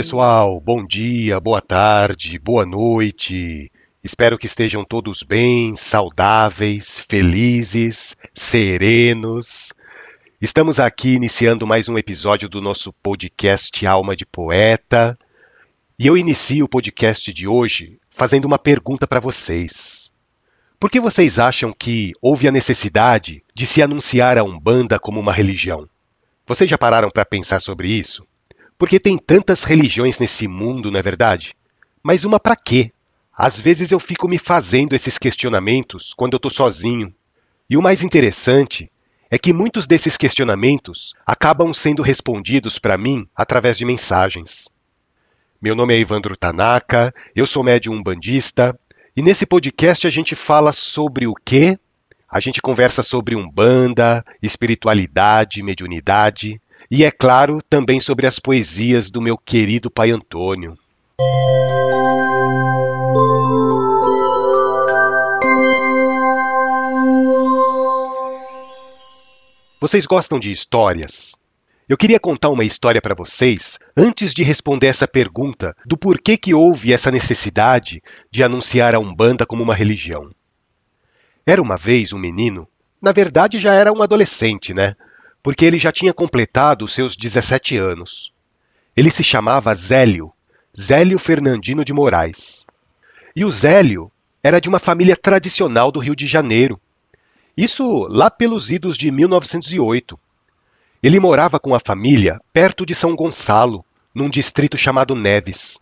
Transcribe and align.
Pessoal. 0.00 0.58
Bom 0.58 0.86
dia, 0.86 1.38
boa 1.38 1.60
tarde, 1.60 2.38
boa 2.38 2.64
noite. 2.64 3.70
Espero 4.02 4.38
que 4.38 4.46
estejam 4.46 4.82
todos 4.82 5.22
bem, 5.22 5.76
saudáveis, 5.76 6.98
felizes, 6.98 8.16
serenos. 8.32 9.74
Estamos 10.40 10.80
aqui 10.80 11.16
iniciando 11.16 11.66
mais 11.66 11.86
um 11.86 11.98
episódio 11.98 12.48
do 12.48 12.62
nosso 12.62 12.94
podcast 12.94 13.86
Alma 13.86 14.16
de 14.16 14.24
Poeta. 14.24 15.18
E 15.98 16.06
eu 16.06 16.16
inicio 16.16 16.64
o 16.64 16.68
podcast 16.68 17.30
de 17.30 17.46
hoje 17.46 17.98
fazendo 18.08 18.46
uma 18.46 18.58
pergunta 18.58 19.06
para 19.06 19.20
vocês. 19.20 20.10
Por 20.78 20.90
que 20.90 20.98
vocês 20.98 21.38
acham 21.38 21.74
que 21.78 22.12
houve 22.22 22.48
a 22.48 22.52
necessidade 22.52 23.44
de 23.54 23.66
se 23.66 23.82
anunciar 23.82 24.38
a 24.38 24.44
Umbanda 24.44 24.98
como 24.98 25.20
uma 25.20 25.34
religião? 25.34 25.86
Vocês 26.46 26.70
já 26.70 26.78
pararam 26.78 27.10
para 27.10 27.26
pensar 27.26 27.60
sobre 27.60 27.88
isso? 27.88 28.26
Porque 28.80 28.98
tem 28.98 29.18
tantas 29.18 29.62
religiões 29.62 30.18
nesse 30.18 30.48
mundo, 30.48 30.90
não 30.90 30.98
é 30.98 31.02
verdade? 31.02 31.54
Mas 32.02 32.24
uma 32.24 32.40
para 32.40 32.56
quê? 32.56 32.90
Às 33.36 33.60
vezes 33.60 33.90
eu 33.90 34.00
fico 34.00 34.26
me 34.26 34.38
fazendo 34.38 34.94
esses 34.94 35.18
questionamentos 35.18 36.14
quando 36.14 36.32
eu 36.32 36.38
estou 36.38 36.50
sozinho. 36.50 37.14
E 37.68 37.76
o 37.76 37.82
mais 37.82 38.02
interessante 38.02 38.90
é 39.30 39.38
que 39.38 39.52
muitos 39.52 39.86
desses 39.86 40.16
questionamentos 40.16 41.12
acabam 41.26 41.74
sendo 41.74 42.02
respondidos 42.02 42.78
para 42.78 42.96
mim 42.96 43.28
através 43.36 43.76
de 43.76 43.84
mensagens. 43.84 44.70
Meu 45.60 45.74
nome 45.74 45.92
é 45.92 45.98
Evandro 45.98 46.34
Tanaka, 46.34 47.12
eu 47.36 47.46
sou 47.46 47.62
médium 47.62 48.02
bandista, 48.02 48.74
e 49.14 49.20
nesse 49.20 49.44
podcast 49.44 50.06
a 50.06 50.10
gente 50.10 50.34
fala 50.34 50.72
sobre 50.72 51.26
o 51.26 51.34
quê? 51.34 51.78
A 52.26 52.40
gente 52.40 52.62
conversa 52.62 53.02
sobre 53.02 53.36
umbanda, 53.36 54.24
espiritualidade, 54.42 55.62
mediunidade, 55.62 56.58
e, 56.90 57.04
é 57.04 57.10
claro, 57.10 57.62
também 57.70 58.00
sobre 58.00 58.26
as 58.26 58.40
poesias 58.40 59.10
do 59.10 59.20
meu 59.22 59.38
querido 59.38 59.88
pai 59.88 60.10
Antônio. 60.10 60.76
Vocês 69.80 70.04
gostam 70.04 70.40
de 70.40 70.50
histórias? 70.50 71.32
Eu 71.88 71.96
queria 71.96 72.20
contar 72.20 72.50
uma 72.50 72.64
história 72.64 73.00
para 73.00 73.14
vocês 73.14 73.78
antes 73.96 74.34
de 74.34 74.42
responder 74.42 74.88
essa 74.88 75.06
pergunta 75.08 75.74
do 75.86 75.96
porquê 75.96 76.36
que 76.36 76.52
houve 76.52 76.92
essa 76.92 77.10
necessidade 77.10 78.02
de 78.30 78.42
anunciar 78.42 78.94
a 78.94 78.98
Umbanda 78.98 79.46
como 79.46 79.62
uma 79.62 79.74
religião. 79.74 80.30
Era 81.46 81.62
uma 81.62 81.76
vez 81.76 82.12
um 82.12 82.18
menino, 82.18 82.68
na 83.00 83.12
verdade 83.12 83.60
já 83.60 83.74
era 83.74 83.92
um 83.92 84.02
adolescente, 84.02 84.74
né? 84.74 84.94
Porque 85.42 85.64
ele 85.64 85.78
já 85.78 85.90
tinha 85.90 86.12
completado 86.12 86.84
os 86.84 86.92
seus 86.92 87.16
17 87.16 87.76
anos. 87.76 88.32
Ele 88.96 89.10
se 89.10 89.24
chamava 89.24 89.74
Zélio, 89.74 90.32
Zélio 90.78 91.18
Fernandino 91.18 91.84
de 91.84 91.92
Moraes. 91.92 92.66
E 93.34 93.44
o 93.44 93.50
Zélio 93.50 94.10
era 94.42 94.60
de 94.60 94.68
uma 94.68 94.78
família 94.78 95.16
tradicional 95.16 95.90
do 95.90 96.00
Rio 96.00 96.14
de 96.14 96.26
Janeiro. 96.26 96.80
Isso 97.56 98.06
lá 98.08 98.30
pelos 98.30 98.70
idos 98.70 98.96
de 98.96 99.10
1908. 99.10 100.18
Ele 101.02 101.20
morava 101.20 101.58
com 101.58 101.74
a 101.74 101.80
família 101.80 102.40
perto 102.52 102.84
de 102.84 102.94
São 102.94 103.14
Gonçalo, 103.14 103.84
num 104.14 104.28
distrito 104.28 104.76
chamado 104.76 105.14
Neves. 105.14 105.78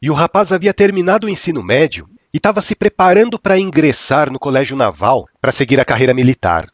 E 0.00 0.10
o 0.10 0.14
rapaz 0.14 0.52
havia 0.52 0.72
terminado 0.72 1.26
o 1.26 1.30
ensino 1.30 1.62
médio 1.62 2.08
e 2.32 2.36
estava 2.36 2.60
se 2.60 2.74
preparando 2.74 3.38
para 3.38 3.58
ingressar 3.58 4.30
no 4.30 4.38
Colégio 4.38 4.76
Naval 4.76 5.26
para 5.40 5.50
seguir 5.50 5.80
a 5.80 5.84
carreira 5.84 6.14
militar. 6.14 6.68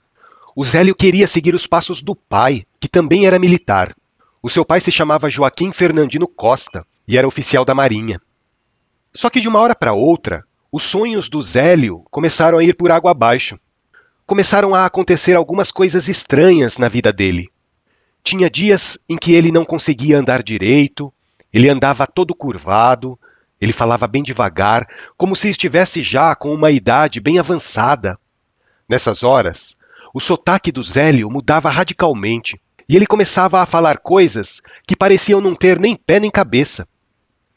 O 0.56 0.64
Zélio 0.64 0.94
queria 0.94 1.26
seguir 1.26 1.52
os 1.52 1.66
passos 1.66 2.00
do 2.00 2.14
pai, 2.14 2.64
que 2.78 2.88
também 2.88 3.26
era 3.26 3.40
militar. 3.40 3.94
O 4.40 4.48
seu 4.48 4.64
pai 4.64 4.80
se 4.80 4.92
chamava 4.92 5.28
Joaquim 5.28 5.72
Fernandino 5.72 6.28
Costa 6.28 6.86
e 7.08 7.18
era 7.18 7.26
oficial 7.26 7.64
da 7.64 7.74
Marinha. 7.74 8.20
Só 9.12 9.28
que 9.28 9.40
de 9.40 9.48
uma 9.48 9.58
hora 9.58 9.74
para 9.74 9.92
outra, 9.92 10.44
os 10.70 10.84
sonhos 10.84 11.28
do 11.28 11.42
Zélio 11.42 12.04
começaram 12.10 12.58
a 12.58 12.62
ir 12.62 12.76
por 12.76 12.92
água 12.92 13.10
abaixo. 13.10 13.58
Começaram 14.26 14.74
a 14.76 14.84
acontecer 14.86 15.34
algumas 15.34 15.72
coisas 15.72 16.08
estranhas 16.08 16.78
na 16.78 16.88
vida 16.88 17.12
dele. 17.12 17.48
Tinha 18.22 18.48
dias 18.48 18.96
em 19.08 19.16
que 19.16 19.32
ele 19.32 19.50
não 19.50 19.64
conseguia 19.64 20.18
andar 20.18 20.42
direito, 20.42 21.12
ele 21.52 21.68
andava 21.68 22.06
todo 22.06 22.34
curvado, 22.34 23.18
ele 23.60 23.72
falava 23.72 24.06
bem 24.06 24.22
devagar, 24.22 24.86
como 25.16 25.34
se 25.34 25.48
estivesse 25.48 26.02
já 26.02 26.34
com 26.34 26.54
uma 26.54 26.70
idade 26.70 27.20
bem 27.20 27.38
avançada. 27.40 28.18
Nessas 28.88 29.22
horas, 29.22 29.76
o 30.14 30.20
sotaque 30.20 30.70
do 30.70 30.80
Zélio 30.80 31.28
mudava 31.28 31.68
radicalmente 31.68 32.60
e 32.88 32.94
ele 32.94 33.04
começava 33.04 33.60
a 33.60 33.66
falar 33.66 33.98
coisas 33.98 34.62
que 34.86 34.94
pareciam 34.94 35.40
não 35.40 35.56
ter 35.56 35.80
nem 35.80 35.96
pé 35.96 36.20
nem 36.20 36.30
cabeça. 36.30 36.86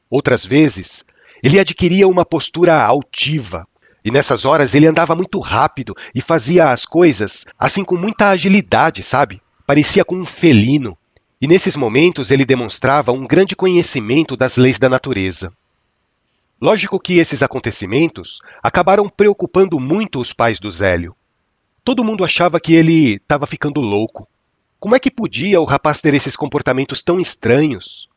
Outras 0.09 0.43
vezes, 0.43 1.05
ele 1.43 1.59
adquiria 1.59 2.07
uma 2.07 2.25
postura 2.25 2.81
altiva, 2.81 3.67
e 4.03 4.09
nessas 4.09 4.43
horas 4.43 4.73
ele 4.73 4.87
andava 4.87 5.15
muito 5.15 5.39
rápido 5.39 5.93
e 6.15 6.21
fazia 6.21 6.71
as 6.71 6.83
coisas 6.83 7.45
assim 7.59 7.83
com 7.83 7.95
muita 7.95 8.29
agilidade, 8.29 9.03
sabe? 9.03 9.39
Parecia 9.67 10.03
com 10.03 10.15
um 10.15 10.25
felino. 10.25 10.97
E 11.39 11.47
nesses 11.47 11.75
momentos 11.75 12.31
ele 12.31 12.45
demonstrava 12.45 13.11
um 13.11 13.27
grande 13.27 13.55
conhecimento 13.55 14.35
das 14.35 14.57
leis 14.57 14.79
da 14.79 14.89
natureza. 14.89 15.53
Lógico 16.59 16.99
que 16.99 17.19
esses 17.19 17.43
acontecimentos 17.43 18.39
acabaram 18.63 19.07
preocupando 19.07 19.79
muito 19.79 20.19
os 20.19 20.33
pais 20.33 20.59
do 20.59 20.71
Zélio. 20.71 21.15
Todo 21.87 22.03
mundo 22.03 22.25
achava 22.25 22.59
que 22.59 22.75
ele 22.75 23.13
estava 23.13 23.47
ficando 23.47 23.79
louco. 23.79 24.27
Como 24.77 24.93
é 24.93 24.99
que 24.99 25.09
podia 25.09 25.61
o 25.61 25.63
rapaz 25.63 26.01
ter 26.01 26.13
esses 26.13 26.35
comportamentos 26.35 27.01
tão 27.01 27.17
estranhos? 27.17 28.09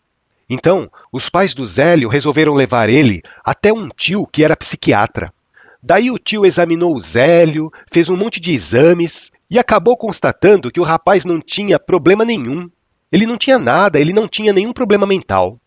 Então, 0.48 0.90
os 1.12 1.28
pais 1.28 1.54
do 1.54 1.64
Zélio 1.64 2.08
resolveram 2.08 2.54
levar 2.54 2.90
ele 2.90 3.22
até 3.44 3.72
um 3.72 3.88
tio 3.90 4.26
que 4.26 4.42
era 4.42 4.56
psiquiatra. 4.56 5.32
Daí 5.80 6.10
o 6.10 6.18
tio 6.18 6.44
examinou 6.44 6.96
o 6.96 7.00
Zélio, 7.00 7.70
fez 7.88 8.10
um 8.10 8.16
monte 8.16 8.40
de 8.40 8.50
exames 8.50 9.30
e 9.48 9.56
acabou 9.56 9.96
constatando 9.96 10.72
que 10.72 10.80
o 10.80 10.84
rapaz 10.84 11.24
não 11.24 11.40
tinha 11.40 11.78
problema 11.78 12.24
nenhum. 12.24 12.68
Ele 13.12 13.24
não 13.24 13.38
tinha 13.38 13.56
nada, 13.56 14.00
ele 14.00 14.12
não 14.12 14.26
tinha 14.26 14.52
nenhum 14.52 14.72
problema 14.72 15.06
mental. 15.06 15.60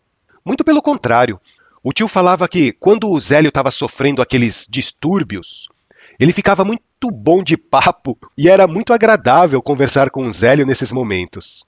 Muito 0.44 0.62
pelo 0.62 0.82
contrário. 0.82 1.40
O 1.82 1.90
tio 1.90 2.06
falava 2.06 2.46
que 2.48 2.70
quando 2.70 3.08
o 3.08 3.18
Zélio 3.18 3.48
estava 3.48 3.70
sofrendo 3.70 4.20
aqueles 4.20 4.66
distúrbios, 4.68 5.70
ele 6.18 6.32
ficava 6.32 6.64
muito 6.64 7.10
bom 7.12 7.42
de 7.42 7.56
papo 7.56 8.18
e 8.36 8.48
era 8.48 8.66
muito 8.66 8.92
agradável 8.92 9.60
conversar 9.62 10.10
com 10.10 10.26
o 10.26 10.30
Zélio 10.32 10.66
nesses 10.66 10.92
momentos. 10.92 11.64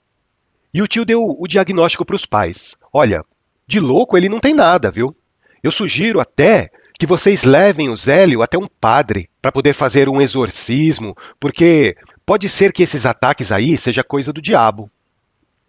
E 0.73 0.83
o 0.83 0.87
tio 0.87 1.05
deu 1.05 1.23
o 1.39 1.47
diagnóstico 1.47 2.05
para 2.05 2.17
os 2.17 2.27
pais: 2.27 2.77
Olha, 2.93 3.25
de 3.67 3.81
louco 3.81 4.17
ele 4.17 4.29
não 4.29 4.41
tem 4.41 4.55
nada, 4.55 4.91
viu? 4.91 5.17
Eu 5.63 5.71
sugiro 5.71 6.21
até 6.21 6.71
que 6.99 7.07
vocês 7.07 7.45
levem 7.45 7.89
o 7.89 7.97
Zélio 7.97 8.43
até 8.43 8.57
um 8.57 8.69
padre 8.69 9.29
para 9.43 9.53
poder 9.53 9.75
fazer 9.75 10.09
um 10.09 10.21
exorcismo, 10.21 11.17
porque 11.39 11.97
pode 12.25 12.49
ser 12.49 12.73
que 12.73 12.83
esses 12.83 13.05
ataques 13.05 13.53
aí 13.53 13.77
seja 13.77 14.03
coisa 14.03 14.33
do 14.33 14.41
diabo. 14.41 14.91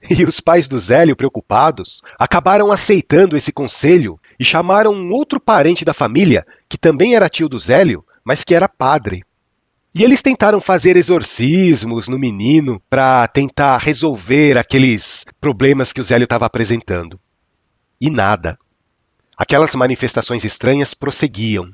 E 0.09 0.23
os 0.23 0.39
pais 0.39 0.67
do 0.67 0.77
Zélio, 0.77 1.15
preocupados, 1.15 2.03
acabaram 2.19 2.71
aceitando 2.71 3.35
esse 3.35 3.51
conselho 3.51 4.19
e 4.39 4.45
chamaram 4.45 4.93
um 4.93 5.11
outro 5.11 5.39
parente 5.39 5.83
da 5.83 5.93
família, 5.93 6.45
que 6.69 6.77
também 6.77 7.15
era 7.15 7.27
tio 7.27 7.49
do 7.49 7.59
Zélio, 7.59 8.05
mas 8.27 8.43
que 8.43 8.53
era 8.53 8.67
padre. 8.67 9.23
E 9.95 10.03
eles 10.03 10.21
tentaram 10.21 10.59
fazer 10.59 10.97
exorcismos 10.97 12.09
no 12.09 12.19
menino 12.19 12.81
para 12.89 13.25
tentar 13.29 13.77
resolver 13.77 14.57
aqueles 14.57 15.23
problemas 15.39 15.93
que 15.93 16.01
o 16.01 16.03
Zélio 16.03 16.25
estava 16.25 16.45
apresentando. 16.45 17.17
E 18.01 18.09
nada. 18.09 18.59
Aquelas 19.37 19.73
manifestações 19.75 20.43
estranhas 20.43 20.93
prosseguiam. 20.93 21.71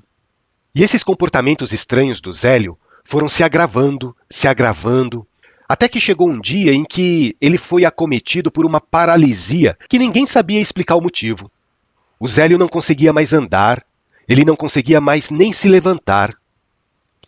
E 0.75 0.83
esses 0.83 1.03
comportamentos 1.03 1.73
estranhos 1.73 2.21
do 2.21 2.31
Zélio 2.31 2.77
foram 3.03 3.27
se 3.27 3.43
agravando, 3.43 4.15
se 4.29 4.47
agravando, 4.47 5.25
até 5.67 5.89
que 5.89 5.99
chegou 5.99 6.29
um 6.29 6.39
dia 6.39 6.71
em 6.71 6.85
que 6.85 7.35
ele 7.41 7.57
foi 7.57 7.83
acometido 7.83 8.51
por 8.51 8.63
uma 8.63 8.79
paralisia 8.79 9.75
que 9.89 9.97
ninguém 9.97 10.27
sabia 10.27 10.61
explicar 10.61 10.97
o 10.97 11.01
motivo. 11.01 11.51
O 12.19 12.27
Zélio 12.27 12.59
não 12.59 12.67
conseguia 12.67 13.11
mais 13.11 13.33
andar, 13.33 13.83
ele 14.29 14.45
não 14.45 14.55
conseguia 14.55 15.01
mais 15.01 15.31
nem 15.31 15.51
se 15.51 15.67
levantar. 15.67 16.37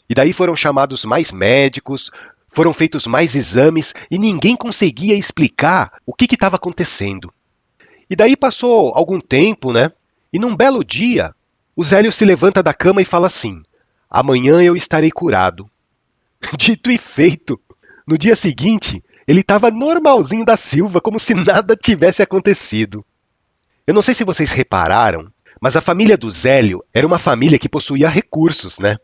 E 0.09 0.13
daí 0.13 0.33
foram 0.33 0.55
chamados 0.55 1.03
mais 1.03 1.31
médicos, 1.31 2.11
foram 2.47 2.73
feitos 2.73 3.07
mais 3.07 3.35
exames 3.35 3.93
e 4.09 4.17
ninguém 4.17 4.55
conseguia 4.55 5.15
explicar 5.15 5.93
o 6.05 6.13
que 6.13 6.25
estava 6.33 6.55
acontecendo. 6.55 7.33
E 8.09 8.15
daí 8.15 8.35
passou 8.35 8.93
algum 8.95 9.19
tempo, 9.19 9.73
né? 9.73 9.91
E 10.31 10.39
num 10.39 10.55
belo 10.55 10.83
dia, 10.83 11.33
o 11.75 11.83
Zélio 11.83 12.11
se 12.11 12.23
levanta 12.23 12.61
da 12.61 12.73
cama 12.73 13.01
e 13.01 13.05
fala 13.05 13.27
assim: 13.27 13.63
Amanhã 14.09 14.61
eu 14.61 14.75
estarei 14.75 15.11
curado. 15.11 15.69
Dito 16.57 16.91
e 16.91 16.97
feito. 16.97 17.59
No 18.07 18.17
dia 18.17 18.35
seguinte, 18.35 19.03
ele 19.27 19.41
estava 19.41 19.71
normalzinho 19.71 20.45
da 20.45 20.55
Silva, 20.55 21.01
como 21.01 21.19
se 21.19 21.33
nada 21.33 21.75
tivesse 21.75 22.21
acontecido. 22.21 23.03
Eu 23.87 23.93
não 23.93 24.01
sei 24.01 24.13
se 24.13 24.23
vocês 24.23 24.51
repararam, 24.51 25.27
mas 25.59 25.75
a 25.75 25.81
família 25.81 26.17
do 26.17 26.29
Zélio 26.29 26.83
era 26.93 27.07
uma 27.07 27.17
família 27.17 27.57
que 27.57 27.67
possuía 27.67 28.07
recursos, 28.07 28.77
né? 28.77 28.97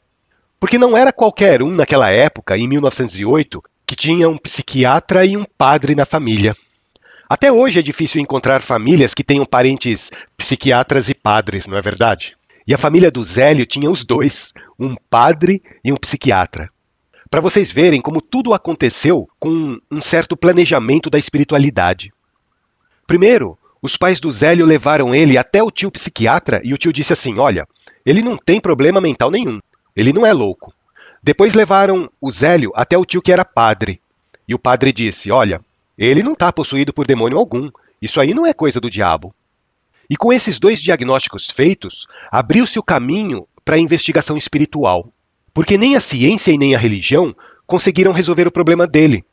Porque 0.61 0.77
não 0.77 0.95
era 0.95 1.11
qualquer 1.11 1.63
um 1.63 1.71
naquela 1.71 2.11
época, 2.11 2.55
em 2.55 2.67
1908, 2.67 3.63
que 3.83 3.95
tinha 3.95 4.29
um 4.29 4.37
psiquiatra 4.37 5.25
e 5.25 5.35
um 5.35 5.43
padre 5.43 5.95
na 5.95 6.05
família. 6.05 6.55
Até 7.27 7.51
hoje 7.51 7.79
é 7.79 7.81
difícil 7.81 8.21
encontrar 8.21 8.61
famílias 8.61 9.15
que 9.15 9.23
tenham 9.23 9.43
parentes 9.43 10.11
psiquiatras 10.37 11.09
e 11.09 11.15
padres, 11.15 11.65
não 11.65 11.79
é 11.79 11.81
verdade? 11.81 12.37
E 12.67 12.75
a 12.75 12.77
família 12.77 13.09
do 13.09 13.23
Zélio 13.23 13.65
tinha 13.65 13.89
os 13.89 14.05
dois, 14.05 14.53
um 14.79 14.95
padre 15.09 15.63
e 15.83 15.91
um 15.91 15.97
psiquiatra. 15.97 16.69
Para 17.27 17.41
vocês 17.41 17.71
verem 17.71 17.99
como 17.99 18.21
tudo 18.21 18.53
aconteceu 18.53 19.27
com 19.39 19.79
um 19.89 19.99
certo 19.99 20.37
planejamento 20.37 21.09
da 21.09 21.17
espiritualidade. 21.17 22.13
Primeiro, 23.07 23.57
os 23.81 23.97
pais 23.97 24.19
do 24.19 24.29
Zélio 24.29 24.67
levaram 24.67 25.15
ele 25.15 25.39
até 25.39 25.63
o 25.63 25.71
tio 25.71 25.89
psiquiatra 25.89 26.61
e 26.63 26.71
o 26.71 26.77
tio 26.77 26.93
disse 26.93 27.13
assim: 27.13 27.39
Olha, 27.39 27.65
ele 28.05 28.21
não 28.21 28.37
tem 28.37 28.61
problema 28.61 29.01
mental 29.01 29.31
nenhum, 29.31 29.59
ele 29.95 30.13
não 30.13 30.25
é 30.25 30.33
louco. 30.33 30.73
Depois 31.23 31.53
levaram 31.53 32.09
o 32.19 32.31
Zélio 32.31 32.71
até 32.75 32.97
o 32.97 33.05
tio 33.05 33.21
que 33.21 33.31
era 33.31 33.45
padre. 33.45 34.01
E 34.47 34.55
o 34.55 34.59
padre 34.59 34.91
disse: 34.91 35.31
Olha, 35.31 35.61
ele 35.97 36.23
não 36.23 36.33
está 36.33 36.51
possuído 36.51 36.93
por 36.93 37.05
demônio 37.05 37.38
algum, 37.38 37.69
isso 38.01 38.19
aí 38.19 38.33
não 38.33 38.45
é 38.45 38.53
coisa 38.53 38.79
do 38.79 38.89
diabo. 38.89 39.33
E 40.09 40.17
com 40.17 40.33
esses 40.33 40.59
dois 40.59 40.81
diagnósticos 40.81 41.49
feitos, 41.49 42.07
abriu-se 42.31 42.77
o 42.79 42.83
caminho 42.83 43.47
para 43.63 43.75
a 43.75 43.79
investigação 43.79 44.35
espiritual. 44.35 45.07
Porque 45.53 45.77
nem 45.77 45.95
a 45.95 45.99
ciência 45.99 46.51
e 46.51 46.57
nem 46.57 46.75
a 46.75 46.79
religião 46.79 47.35
conseguiram 47.67 48.11
resolver 48.11 48.47
o 48.47 48.51
problema 48.51 48.87
dele. 48.87 49.23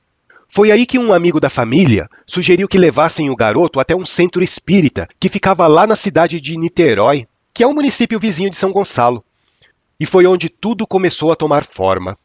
Foi 0.48 0.70
aí 0.70 0.86
que 0.86 0.98
um 0.98 1.12
amigo 1.12 1.40
da 1.40 1.50
família 1.50 2.08
sugeriu 2.26 2.68
que 2.68 2.78
levassem 2.78 3.28
o 3.28 3.36
garoto 3.36 3.80
até 3.80 3.94
um 3.94 4.06
centro 4.06 4.42
espírita 4.42 5.08
que 5.18 5.28
ficava 5.28 5.66
lá 5.66 5.86
na 5.86 5.96
cidade 5.96 6.40
de 6.40 6.56
Niterói, 6.56 7.26
que 7.52 7.62
é 7.62 7.66
um 7.66 7.74
município 7.74 8.18
vizinho 8.18 8.50
de 8.50 8.56
São 8.56 8.72
Gonçalo. 8.72 9.24
E 9.98 10.06
foi 10.06 10.26
onde 10.26 10.48
tudo 10.48 10.86
começou 10.86 11.32
a 11.32 11.36
tomar 11.36 11.64
forma. 11.64 12.16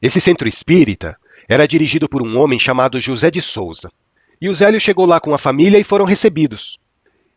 Esse 0.00 0.20
centro 0.20 0.46
espírita 0.46 1.16
era 1.48 1.66
dirigido 1.66 2.08
por 2.08 2.22
um 2.22 2.38
homem 2.38 2.58
chamado 2.58 3.00
José 3.00 3.30
de 3.30 3.40
Souza. 3.40 3.90
E 4.40 4.48
o 4.48 4.54
Zélio 4.54 4.80
chegou 4.80 5.06
lá 5.06 5.20
com 5.20 5.34
a 5.34 5.38
família 5.38 5.78
e 5.78 5.84
foram 5.84 6.04
recebidos. 6.04 6.78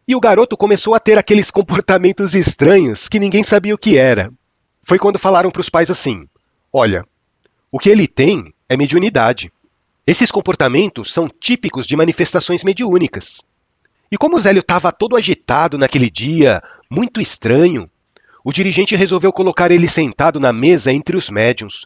E 0.07 0.15
o 0.15 0.19
garoto 0.19 0.57
começou 0.57 0.95
a 0.95 0.99
ter 0.99 1.17
aqueles 1.17 1.51
comportamentos 1.51 2.33
estranhos 2.33 3.07
que 3.07 3.19
ninguém 3.19 3.43
sabia 3.43 3.75
o 3.75 3.77
que 3.77 3.97
era. 3.97 4.31
Foi 4.83 4.97
quando 4.97 5.19
falaram 5.19 5.51
para 5.51 5.59
os 5.61 5.69
pais 5.69 5.91
assim: 5.91 6.27
Olha, 6.71 7.05
o 7.71 7.79
que 7.79 7.89
ele 7.89 8.07
tem 8.07 8.45
é 8.69 8.77
mediunidade. 8.77 9.51
Esses 10.05 10.31
comportamentos 10.31 11.11
são 11.11 11.27
típicos 11.27 11.85
de 11.85 11.95
manifestações 11.95 12.63
mediúnicas. 12.63 13.41
E 14.09 14.17
como 14.17 14.37
o 14.37 14.39
Zélio 14.39 14.61
estava 14.61 14.91
todo 14.91 15.17
agitado 15.17 15.77
naquele 15.77 16.09
dia, 16.09 16.63
muito 16.89 17.19
estranho, 17.19 17.89
o 18.47 18.53
dirigente 18.53 18.95
resolveu 18.95 19.33
colocar 19.33 19.71
ele 19.71 19.89
sentado 19.89 20.39
na 20.39 20.53
mesa 20.53 20.89
entre 20.93 21.17
os 21.17 21.29
médiums. 21.29 21.85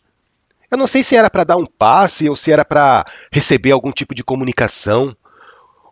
Eu 0.69 0.77
não 0.77 0.85
sei 0.85 1.03
se 1.03 1.15
era 1.15 1.27
para 1.27 1.43
dar 1.43 1.57
um 1.57 1.65
passe 1.65 2.29
ou 2.29 2.35
se 2.35 2.51
era 2.51 2.63
para 2.63 3.03
receber 3.31 3.71
algum 3.71 3.91
tipo 3.91 4.13
de 4.13 4.23
comunicação. 4.23 5.17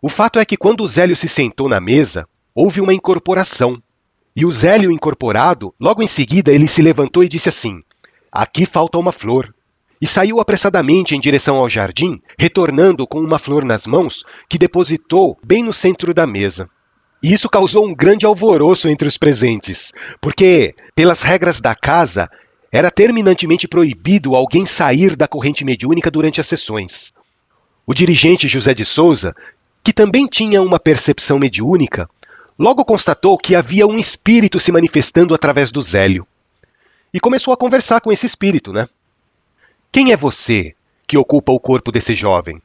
O 0.00 0.08
fato 0.08 0.38
é 0.38 0.44
que 0.44 0.56
quando 0.56 0.82
o 0.82 0.86
Zélio 0.86 1.16
se 1.16 1.26
sentou 1.26 1.68
na 1.68 1.80
mesa, 1.80 2.24
houve 2.54 2.80
uma 2.80 2.94
incorporação. 2.94 3.82
E 4.36 4.46
o 4.46 4.52
Zélio 4.52 4.92
incorporado, 4.92 5.74
logo 5.80 6.04
em 6.04 6.06
seguida, 6.06 6.52
ele 6.52 6.68
se 6.68 6.80
levantou 6.80 7.24
e 7.24 7.28
disse 7.28 7.48
assim: 7.48 7.82
Aqui 8.30 8.64
falta 8.64 8.96
uma 8.96 9.10
flor 9.10 9.52
e 10.00 10.06
saiu 10.06 10.38
apressadamente 10.38 11.16
em 11.16 11.20
direção 11.20 11.56
ao 11.56 11.68
jardim, 11.68 12.22
retornando 12.38 13.08
com 13.08 13.18
uma 13.18 13.40
flor 13.40 13.64
nas 13.64 13.88
mãos 13.88 14.24
que 14.48 14.56
depositou 14.56 15.36
bem 15.44 15.64
no 15.64 15.72
centro 15.72 16.14
da 16.14 16.28
mesa. 16.28 16.70
E 17.22 17.32
isso 17.32 17.48
causou 17.48 17.86
um 17.86 17.94
grande 17.94 18.24
alvoroço 18.24 18.88
entre 18.88 19.06
os 19.06 19.18
presentes, 19.18 19.92
porque, 20.20 20.74
pelas 20.94 21.22
regras 21.22 21.60
da 21.60 21.74
casa, 21.74 22.30
era 22.72 22.90
terminantemente 22.90 23.68
proibido 23.68 24.34
alguém 24.34 24.64
sair 24.64 25.16
da 25.16 25.28
corrente 25.28 25.64
mediúnica 25.64 26.10
durante 26.10 26.40
as 26.40 26.46
sessões. 26.46 27.12
O 27.86 27.92
dirigente 27.92 28.48
José 28.48 28.72
de 28.72 28.84
Souza, 28.84 29.34
que 29.82 29.92
também 29.92 30.26
tinha 30.26 30.62
uma 30.62 30.78
percepção 30.78 31.38
mediúnica, 31.38 32.08
logo 32.58 32.84
constatou 32.84 33.36
que 33.36 33.54
havia 33.54 33.86
um 33.86 33.98
espírito 33.98 34.60
se 34.60 34.70
manifestando 34.70 35.34
através 35.34 35.72
do 35.72 35.82
Zélio. 35.82 36.26
E 37.12 37.18
começou 37.18 37.52
a 37.52 37.56
conversar 37.56 38.00
com 38.00 38.12
esse 38.12 38.24
espírito, 38.24 38.72
né? 38.72 38.88
Quem 39.90 40.12
é 40.12 40.16
você 40.16 40.74
que 41.06 41.18
ocupa 41.18 41.50
o 41.50 41.58
corpo 41.58 41.90
desse 41.90 42.14
jovem? 42.14 42.62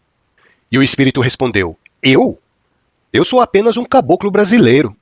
E 0.72 0.78
o 0.78 0.84
espírito 0.84 1.20
respondeu: 1.20 1.76
Eu? 2.04 2.38
Eu 3.16 3.24
sou 3.24 3.40
apenas 3.40 3.78
um 3.78 3.86
caboclo 3.86 4.30
brasileiro. 4.30 4.94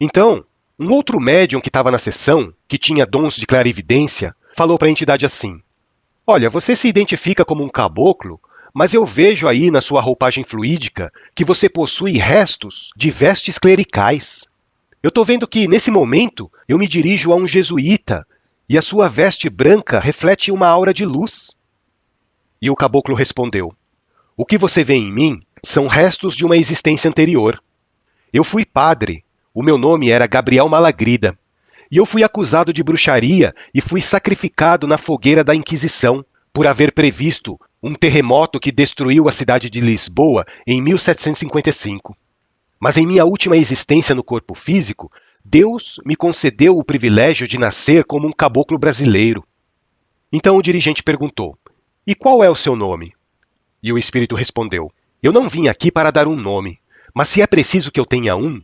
Então, 0.00 0.42
um 0.78 0.90
outro 0.90 1.20
médium 1.20 1.60
que 1.60 1.68
estava 1.68 1.90
na 1.90 1.98
sessão, 1.98 2.50
que 2.66 2.78
tinha 2.78 3.04
dons 3.04 3.36
de 3.36 3.46
clarividência, 3.46 4.34
falou 4.56 4.78
para 4.78 4.88
a 4.88 4.90
entidade 4.90 5.26
assim: 5.26 5.60
Olha, 6.26 6.48
você 6.48 6.74
se 6.74 6.88
identifica 6.88 7.44
como 7.44 7.62
um 7.62 7.68
caboclo, 7.68 8.40
mas 8.72 8.94
eu 8.94 9.04
vejo 9.04 9.46
aí 9.46 9.70
na 9.70 9.82
sua 9.82 10.00
roupagem 10.00 10.44
fluídica 10.44 11.12
que 11.34 11.44
você 11.44 11.68
possui 11.68 12.12
restos 12.12 12.88
de 12.96 13.10
vestes 13.10 13.58
clericais. 13.58 14.48
Eu 15.02 15.08
estou 15.08 15.26
vendo 15.26 15.46
que, 15.46 15.68
nesse 15.68 15.90
momento, 15.90 16.50
eu 16.66 16.78
me 16.78 16.88
dirijo 16.88 17.34
a 17.34 17.36
um 17.36 17.46
jesuíta 17.46 18.26
e 18.66 18.78
a 18.78 18.82
sua 18.82 19.10
veste 19.10 19.50
branca 19.50 20.00
reflete 20.00 20.50
uma 20.50 20.68
aura 20.68 20.94
de 20.94 21.04
luz. 21.04 21.54
E 22.62 22.70
o 22.70 22.74
caboclo 22.74 23.14
respondeu: 23.14 23.74
O 24.34 24.46
que 24.46 24.56
você 24.56 24.82
vê 24.82 24.94
em 24.94 25.12
mim 25.12 25.42
são 25.64 25.86
restos 25.86 26.36
de 26.36 26.44
uma 26.44 26.56
existência 26.56 27.08
anterior. 27.08 27.62
Eu 28.32 28.44
fui 28.44 28.64
padre, 28.64 29.24
o 29.54 29.62
meu 29.62 29.78
nome 29.78 30.10
era 30.10 30.26
Gabriel 30.26 30.68
Malagrida, 30.68 31.38
e 31.90 31.96
eu 31.96 32.04
fui 32.06 32.22
acusado 32.22 32.72
de 32.72 32.82
bruxaria 32.82 33.54
e 33.72 33.80
fui 33.80 34.00
sacrificado 34.00 34.86
na 34.86 34.98
fogueira 34.98 35.44
da 35.44 35.54
Inquisição 35.54 36.24
por 36.52 36.66
haver 36.66 36.92
previsto 36.92 37.58
um 37.82 37.94
terremoto 37.94 38.58
que 38.58 38.72
destruiu 38.72 39.28
a 39.28 39.32
cidade 39.32 39.68
de 39.68 39.80
Lisboa 39.80 40.44
em 40.66 40.80
1755. 40.80 42.16
Mas 42.80 42.96
em 42.96 43.06
minha 43.06 43.24
última 43.24 43.56
existência 43.56 44.14
no 44.14 44.24
corpo 44.24 44.54
físico, 44.54 45.10
Deus 45.44 46.00
me 46.04 46.16
concedeu 46.16 46.76
o 46.76 46.84
privilégio 46.84 47.46
de 47.46 47.58
nascer 47.58 48.04
como 48.04 48.26
um 48.26 48.32
caboclo 48.32 48.78
brasileiro. 48.78 49.44
Então 50.32 50.56
o 50.56 50.62
dirigente 50.62 51.02
perguntou: 51.02 51.58
E 52.06 52.14
qual 52.14 52.42
é 52.42 52.48
o 52.48 52.56
seu 52.56 52.74
nome? 52.74 53.12
E 53.82 53.92
o 53.92 53.98
espírito 53.98 54.34
respondeu: 54.34 54.90
Eu 55.24 55.32
não 55.32 55.48
vim 55.48 55.68
aqui 55.68 55.90
para 55.90 56.10
dar 56.10 56.28
um 56.28 56.36
nome, 56.36 56.78
mas 57.14 57.30
se 57.30 57.40
é 57.40 57.46
preciso 57.46 57.90
que 57.90 57.98
eu 57.98 58.04
tenha 58.04 58.36
um, 58.36 58.60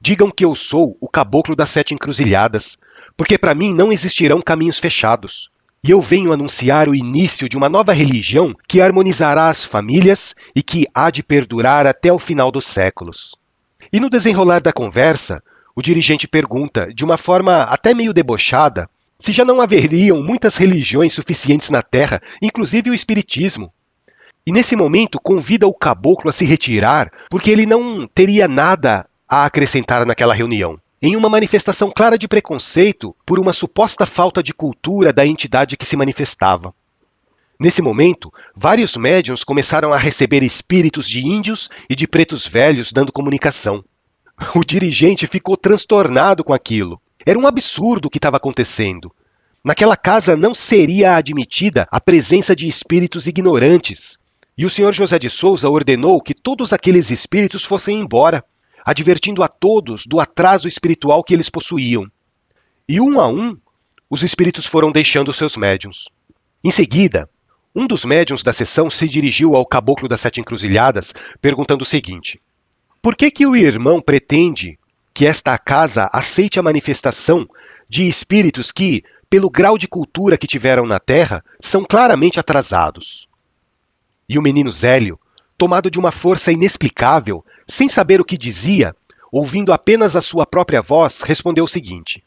digam 0.00 0.30
que 0.30 0.42
eu 0.42 0.54
sou 0.54 0.96
o 1.02 1.06
caboclo 1.06 1.54
das 1.54 1.68
sete 1.68 1.92
encruzilhadas, 1.92 2.78
porque 3.14 3.36
para 3.36 3.54
mim 3.54 3.74
não 3.74 3.92
existirão 3.92 4.40
caminhos 4.40 4.78
fechados. 4.78 5.50
E 5.84 5.90
eu 5.90 6.00
venho 6.00 6.32
anunciar 6.32 6.88
o 6.88 6.94
início 6.94 7.46
de 7.46 7.58
uma 7.58 7.68
nova 7.68 7.92
religião 7.92 8.56
que 8.66 8.80
harmonizará 8.80 9.50
as 9.50 9.66
famílias 9.66 10.34
e 10.56 10.62
que 10.62 10.86
há 10.94 11.10
de 11.10 11.22
perdurar 11.22 11.86
até 11.86 12.10
o 12.10 12.18
final 12.18 12.50
dos 12.50 12.64
séculos. 12.64 13.36
E 13.92 14.00
no 14.00 14.08
desenrolar 14.08 14.62
da 14.62 14.72
conversa, 14.72 15.42
o 15.76 15.82
dirigente 15.82 16.26
pergunta, 16.26 16.90
de 16.90 17.04
uma 17.04 17.18
forma 17.18 17.64
até 17.64 17.92
meio 17.92 18.14
debochada, 18.14 18.88
se 19.18 19.30
já 19.30 19.44
não 19.44 19.60
haveriam 19.60 20.22
muitas 20.22 20.56
religiões 20.56 21.12
suficientes 21.12 21.68
na 21.68 21.82
Terra, 21.82 22.18
inclusive 22.40 22.88
o 22.88 22.94
Espiritismo. 22.94 23.70
E 24.48 24.50
nesse 24.50 24.74
momento 24.74 25.20
convida 25.20 25.66
o 25.66 25.74
caboclo 25.74 26.30
a 26.30 26.32
se 26.32 26.46
retirar, 26.46 27.12
porque 27.28 27.50
ele 27.50 27.66
não 27.66 28.06
teria 28.06 28.48
nada 28.48 29.06
a 29.28 29.44
acrescentar 29.44 30.06
naquela 30.06 30.32
reunião. 30.32 30.80
Em 31.02 31.16
uma 31.16 31.28
manifestação 31.28 31.92
clara 31.94 32.16
de 32.16 32.26
preconceito 32.26 33.14
por 33.26 33.38
uma 33.38 33.52
suposta 33.52 34.06
falta 34.06 34.42
de 34.42 34.54
cultura 34.54 35.12
da 35.12 35.26
entidade 35.26 35.76
que 35.76 35.84
se 35.84 35.98
manifestava. 35.98 36.74
Nesse 37.60 37.82
momento, 37.82 38.32
vários 38.56 38.96
médiuns 38.96 39.44
começaram 39.44 39.92
a 39.92 39.98
receber 39.98 40.42
espíritos 40.42 41.06
de 41.06 41.20
índios 41.26 41.68
e 41.86 41.94
de 41.94 42.08
pretos 42.08 42.46
velhos 42.46 42.90
dando 42.90 43.12
comunicação. 43.12 43.84
O 44.54 44.64
dirigente 44.64 45.26
ficou 45.26 45.58
transtornado 45.58 46.42
com 46.42 46.54
aquilo. 46.54 46.98
Era 47.26 47.38
um 47.38 47.46
absurdo 47.46 48.06
o 48.06 48.10
que 48.10 48.16
estava 48.16 48.38
acontecendo. 48.38 49.14
Naquela 49.62 49.94
casa 49.94 50.38
não 50.38 50.54
seria 50.54 51.16
admitida 51.16 51.86
a 51.90 52.00
presença 52.00 52.56
de 52.56 52.66
espíritos 52.66 53.26
ignorantes. 53.26 54.16
E 54.58 54.66
o 54.66 54.70
senhor 54.70 54.92
José 54.92 55.20
de 55.20 55.30
Souza 55.30 55.70
ordenou 55.70 56.20
que 56.20 56.34
todos 56.34 56.72
aqueles 56.72 57.12
espíritos 57.12 57.64
fossem 57.64 58.00
embora, 58.00 58.44
advertindo 58.84 59.44
a 59.44 59.46
todos 59.46 60.04
do 60.04 60.18
atraso 60.18 60.66
espiritual 60.66 61.22
que 61.22 61.32
eles 61.32 61.48
possuíam. 61.48 62.10
E 62.88 63.00
um 63.00 63.20
a 63.20 63.28
um, 63.28 63.56
os 64.10 64.24
espíritos 64.24 64.66
foram 64.66 64.90
deixando 64.90 65.32
seus 65.32 65.56
médiums. 65.56 66.08
Em 66.64 66.72
seguida, 66.72 67.30
um 67.72 67.86
dos 67.86 68.04
médiums 68.04 68.42
da 68.42 68.52
sessão 68.52 68.90
se 68.90 69.08
dirigiu 69.08 69.54
ao 69.54 69.64
caboclo 69.64 70.08
das 70.08 70.22
sete 70.22 70.40
encruzilhadas, 70.40 71.14
perguntando 71.40 71.82
o 71.82 71.86
seguinte: 71.86 72.40
por 73.00 73.14
que, 73.14 73.30
que 73.30 73.46
o 73.46 73.54
irmão 73.54 74.00
pretende 74.00 74.76
que 75.14 75.24
esta 75.24 75.56
casa 75.56 76.10
aceite 76.12 76.58
a 76.58 76.64
manifestação 76.64 77.48
de 77.88 78.08
espíritos 78.08 78.72
que, 78.72 79.04
pelo 79.30 79.50
grau 79.50 79.78
de 79.78 79.86
cultura 79.86 80.36
que 80.36 80.48
tiveram 80.48 80.84
na 80.84 80.98
Terra, 80.98 81.44
são 81.60 81.84
claramente 81.84 82.40
atrasados? 82.40 83.27
E 84.28 84.38
o 84.38 84.42
menino 84.42 84.70
Zélio, 84.70 85.18
tomado 85.56 85.90
de 85.90 85.98
uma 85.98 86.12
força 86.12 86.52
inexplicável, 86.52 87.44
sem 87.66 87.88
saber 87.88 88.20
o 88.20 88.24
que 88.24 88.36
dizia, 88.36 88.94
ouvindo 89.32 89.72
apenas 89.72 90.14
a 90.14 90.22
sua 90.22 90.46
própria 90.46 90.82
voz, 90.82 91.22
respondeu 91.22 91.64
o 91.64 91.68
seguinte: 91.68 92.22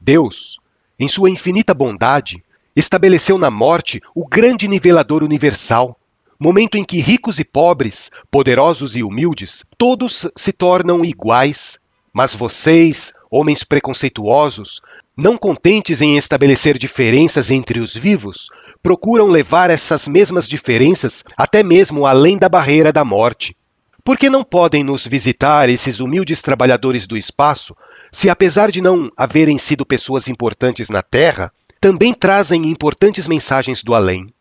Deus, 0.00 0.58
em 0.98 1.08
sua 1.08 1.30
infinita 1.30 1.74
bondade, 1.74 2.42
estabeleceu 2.74 3.36
na 3.36 3.50
morte 3.50 4.00
o 4.14 4.26
grande 4.26 4.66
nivelador 4.66 5.22
universal, 5.22 5.98
momento 6.38 6.76
em 6.76 6.84
que 6.84 6.98
ricos 6.98 7.38
e 7.38 7.44
pobres, 7.44 8.10
poderosos 8.30 8.96
e 8.96 9.02
humildes, 9.02 9.64
todos 9.76 10.26
se 10.34 10.52
tornam 10.52 11.04
iguais, 11.04 11.78
mas 12.12 12.34
vocês, 12.34 13.12
homens 13.30 13.64
preconceituosos, 13.64 14.82
não 15.16 15.36
contentes 15.36 16.00
em 16.00 16.16
estabelecer 16.16 16.78
diferenças 16.78 17.50
entre 17.50 17.78
os 17.78 17.94
vivos, 17.94 18.48
procuram 18.82 19.26
levar 19.26 19.68
essas 19.68 20.08
mesmas 20.08 20.48
diferenças 20.48 21.22
até 21.36 21.62
mesmo 21.62 22.06
além 22.06 22.38
da 22.38 22.48
barreira 22.48 22.92
da 22.92 23.04
morte. 23.04 23.54
Por 24.02 24.16
que 24.16 24.30
não 24.30 24.42
podem 24.42 24.82
nos 24.82 25.06
visitar 25.06 25.68
esses 25.68 26.00
humildes 26.00 26.40
trabalhadores 26.40 27.06
do 27.06 27.16
espaço, 27.16 27.76
se 28.10 28.28
apesar 28.28 28.70
de 28.70 28.80
não 28.80 29.10
haverem 29.16 29.58
sido 29.58 29.86
pessoas 29.86 30.28
importantes 30.28 30.88
na 30.88 31.02
Terra, 31.02 31.52
também 31.80 32.14
trazem 32.14 32.66
importantes 32.70 33.28
mensagens 33.28 33.82
do 33.84 33.94
além? 33.94 34.32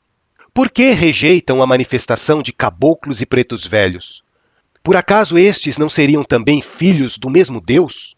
Por 0.54 0.70
que 0.70 0.92
rejeitam 0.92 1.62
a 1.62 1.68
manifestação 1.68 2.42
de 2.42 2.52
caboclos 2.52 3.22
e 3.22 3.26
pretos 3.26 3.66
velhos? 3.68 4.24
Por 4.82 4.96
acaso 4.96 5.38
estes 5.38 5.78
não 5.78 5.88
seriam 5.88 6.24
também 6.24 6.62
filhos 6.62 7.18
do 7.18 7.30
mesmo 7.30 7.62
Deus? 7.62 8.16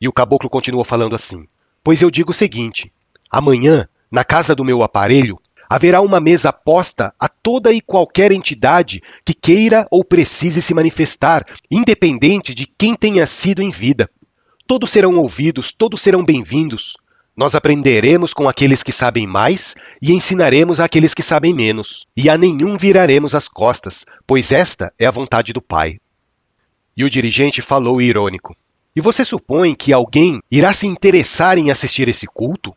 E 0.00 0.08
o 0.08 0.12
caboclo 0.12 0.50
continuou 0.50 0.84
falando 0.84 1.14
assim: 1.14 1.46
Pois 1.88 2.02
eu 2.02 2.10
digo 2.10 2.32
o 2.32 2.34
seguinte: 2.34 2.92
amanhã, 3.30 3.88
na 4.12 4.22
casa 4.22 4.54
do 4.54 4.62
meu 4.62 4.82
aparelho, 4.82 5.38
haverá 5.70 6.02
uma 6.02 6.20
mesa 6.20 6.52
posta 6.52 7.14
a 7.18 7.30
toda 7.30 7.72
e 7.72 7.80
qualquer 7.80 8.30
entidade 8.30 9.02
que 9.24 9.32
queira 9.32 9.88
ou 9.90 10.04
precise 10.04 10.60
se 10.60 10.74
manifestar, 10.74 11.46
independente 11.70 12.54
de 12.54 12.66
quem 12.66 12.94
tenha 12.94 13.26
sido 13.26 13.62
em 13.62 13.70
vida. 13.70 14.06
Todos 14.66 14.90
serão 14.90 15.16
ouvidos, 15.16 15.72
todos 15.72 16.02
serão 16.02 16.22
bem-vindos. 16.22 16.98
Nós 17.34 17.54
aprenderemos 17.54 18.34
com 18.34 18.46
aqueles 18.46 18.82
que 18.82 18.92
sabem 18.92 19.26
mais 19.26 19.74
e 20.02 20.12
ensinaremos 20.12 20.80
àqueles 20.80 21.14
que 21.14 21.22
sabem 21.22 21.54
menos, 21.54 22.06
e 22.14 22.28
a 22.28 22.36
nenhum 22.36 22.76
viraremos 22.76 23.34
as 23.34 23.48
costas, 23.48 24.04
pois 24.26 24.52
esta 24.52 24.92
é 24.98 25.06
a 25.06 25.10
vontade 25.10 25.54
do 25.54 25.62
Pai. 25.62 25.96
E 26.94 27.02
o 27.02 27.08
dirigente 27.08 27.62
falou 27.62 27.98
irônico: 27.98 28.54
E 28.98 29.00
você 29.00 29.24
supõe 29.24 29.76
que 29.76 29.92
alguém 29.92 30.42
irá 30.50 30.72
se 30.72 30.84
interessar 30.84 31.56
em 31.56 31.70
assistir 31.70 32.08
esse 32.08 32.26
culto? 32.26 32.74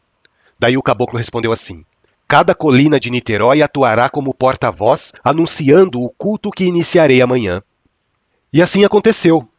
Daí 0.60 0.78
o 0.78 0.84
caboclo 0.84 1.18
respondeu 1.18 1.52
assim: 1.52 1.84
Cada 2.28 2.54
colina 2.54 3.00
de 3.00 3.10
Niterói 3.10 3.64
atuará 3.64 4.08
como 4.08 4.32
porta-voz, 4.32 5.14
anunciando 5.24 6.00
o 6.00 6.12
culto 6.12 6.52
que 6.52 6.64
iniciarei 6.64 7.24
amanhã. 7.24 7.64
E 8.54 8.62
assim 8.62 8.86
aconteceu. 8.86 9.50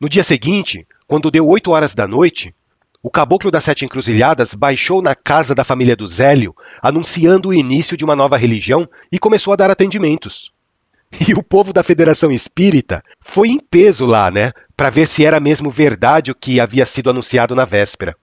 No 0.00 0.08
dia 0.08 0.24
seguinte, 0.24 0.84
quando 1.06 1.30
deu 1.30 1.46
oito 1.46 1.70
horas 1.70 1.94
da 1.94 2.08
noite, 2.08 2.52
o 3.00 3.08
caboclo 3.08 3.48
das 3.48 3.62
sete 3.62 3.84
encruzilhadas 3.84 4.52
baixou 4.52 5.00
na 5.00 5.14
casa 5.14 5.54
da 5.54 5.62
família 5.62 5.94
do 5.94 6.08
Zélio, 6.08 6.56
anunciando 6.82 7.50
o 7.50 7.54
início 7.54 7.96
de 7.96 8.04
uma 8.04 8.16
nova 8.16 8.36
religião 8.36 8.84
e 9.12 9.18
começou 9.20 9.52
a 9.52 9.56
dar 9.56 9.70
atendimentos. 9.70 10.50
E 11.28 11.34
o 11.34 11.42
povo 11.42 11.72
da 11.72 11.82
Federação 11.82 12.30
Espírita 12.30 13.02
foi 13.20 13.48
em 13.48 13.58
peso 13.58 14.06
lá, 14.06 14.30
né, 14.30 14.52
para 14.76 14.90
ver 14.90 15.06
se 15.06 15.24
era 15.24 15.40
mesmo 15.40 15.70
verdade 15.70 16.30
o 16.30 16.34
que 16.34 16.60
havia 16.60 16.86
sido 16.86 17.10
anunciado 17.10 17.54
na 17.54 17.64
véspera. 17.64 18.16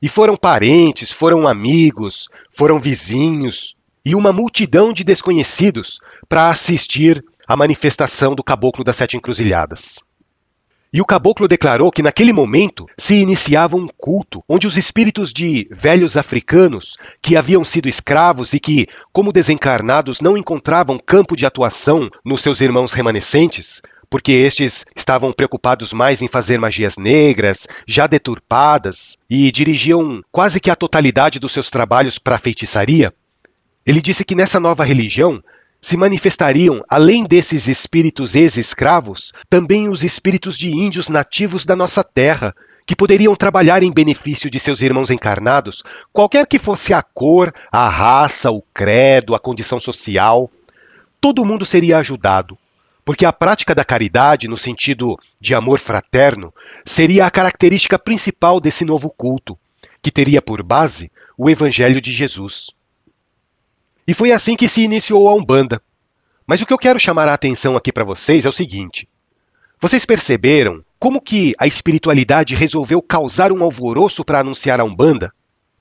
E 0.00 0.08
foram 0.08 0.36
parentes, 0.36 1.10
foram 1.10 1.48
amigos, 1.48 2.28
foram 2.50 2.78
vizinhos 2.78 3.74
e 4.04 4.14
uma 4.14 4.32
multidão 4.32 4.92
de 4.92 5.02
desconhecidos 5.02 5.98
para 6.28 6.48
assistir 6.48 7.24
à 7.46 7.56
manifestação 7.56 8.34
do 8.34 8.44
caboclo 8.44 8.84
das 8.84 8.96
sete 8.96 9.16
encruzilhadas. 9.16 9.98
E 10.90 11.02
o 11.02 11.04
caboclo 11.04 11.46
declarou 11.46 11.92
que 11.92 12.02
naquele 12.02 12.32
momento 12.32 12.86
se 12.96 13.16
iniciava 13.16 13.76
um 13.76 13.86
culto 13.86 14.42
onde 14.48 14.66
os 14.66 14.78
espíritos 14.78 15.34
de 15.34 15.68
velhos 15.70 16.16
africanos 16.16 16.96
que 17.20 17.36
haviam 17.36 17.62
sido 17.62 17.90
escravos 17.90 18.54
e 18.54 18.60
que, 18.60 18.86
como 19.12 19.32
desencarnados, 19.32 20.22
não 20.22 20.36
encontravam 20.36 20.98
campo 20.98 21.36
de 21.36 21.44
atuação 21.44 22.08
nos 22.24 22.40
seus 22.40 22.62
irmãos 22.62 22.94
remanescentes, 22.94 23.82
porque 24.08 24.32
estes 24.32 24.86
estavam 24.96 25.30
preocupados 25.30 25.92
mais 25.92 26.22
em 26.22 26.28
fazer 26.28 26.58
magias 26.58 26.96
negras, 26.96 27.66
já 27.86 28.06
deturpadas, 28.06 29.18
e 29.28 29.52
dirigiam 29.52 30.22
quase 30.32 30.58
que 30.58 30.70
a 30.70 30.76
totalidade 30.76 31.38
dos 31.38 31.52
seus 31.52 31.68
trabalhos 31.68 32.18
para 32.18 32.36
a 32.36 32.38
feitiçaria. 32.38 33.12
Ele 33.84 34.00
disse 34.00 34.24
que 34.24 34.34
nessa 34.34 34.58
nova 34.58 34.84
religião 34.84 35.42
se 35.80 35.96
manifestariam, 35.96 36.82
além 36.88 37.24
desses 37.24 37.68
espíritos 37.68 38.34
ex-escravos, 38.34 39.32
também 39.48 39.88
os 39.88 40.02
espíritos 40.02 40.58
de 40.58 40.70
índios 40.70 41.08
nativos 41.08 41.64
da 41.64 41.76
nossa 41.76 42.02
terra, 42.02 42.54
que 42.84 42.96
poderiam 42.96 43.36
trabalhar 43.36 43.82
em 43.82 43.92
benefício 43.92 44.50
de 44.50 44.58
seus 44.58 44.80
irmãos 44.80 45.10
encarnados, 45.10 45.82
qualquer 46.12 46.46
que 46.46 46.58
fosse 46.58 46.94
a 46.94 47.02
cor, 47.02 47.52
a 47.70 47.88
raça, 47.88 48.50
o 48.50 48.62
credo, 48.72 49.34
a 49.34 49.38
condição 49.38 49.78
social. 49.78 50.50
Todo 51.20 51.44
mundo 51.44 51.66
seria 51.66 51.98
ajudado, 51.98 52.56
porque 53.04 53.26
a 53.26 53.32
prática 53.32 53.74
da 53.74 53.84
caridade, 53.84 54.48
no 54.48 54.56
sentido 54.56 55.18
de 55.40 55.54
amor 55.54 55.78
fraterno, 55.78 56.52
seria 56.84 57.26
a 57.26 57.30
característica 57.30 57.98
principal 57.98 58.58
desse 58.58 58.84
novo 58.84 59.10
culto, 59.10 59.56
que 60.02 60.10
teria 60.10 60.40
por 60.40 60.62
base 60.62 61.10
o 61.36 61.48
Evangelho 61.50 62.00
de 62.00 62.12
Jesus. 62.12 62.70
E 64.08 64.14
foi 64.14 64.32
assim 64.32 64.56
que 64.56 64.66
se 64.66 64.80
iniciou 64.80 65.28
a 65.28 65.34
Umbanda. 65.34 65.82
Mas 66.46 66.62
o 66.62 66.66
que 66.66 66.72
eu 66.72 66.78
quero 66.78 66.98
chamar 66.98 67.28
a 67.28 67.34
atenção 67.34 67.76
aqui 67.76 67.92
para 67.92 68.06
vocês 68.06 68.46
é 68.46 68.48
o 68.48 68.52
seguinte: 68.52 69.06
vocês 69.78 70.06
perceberam 70.06 70.82
como 70.98 71.20
que 71.20 71.54
a 71.58 71.66
espiritualidade 71.66 72.54
resolveu 72.54 73.02
causar 73.02 73.52
um 73.52 73.62
alvoroço 73.62 74.24
para 74.24 74.40
anunciar 74.40 74.80
a 74.80 74.84
Umbanda? 74.84 75.30